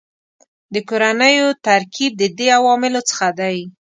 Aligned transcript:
د 0.73 0.75
کورنیو 0.89 1.47
ترکیب 1.67 2.11
د 2.17 2.23
دې 2.37 2.47
عواملو 2.57 3.01
څخه 3.09 3.27
دی 3.39 3.57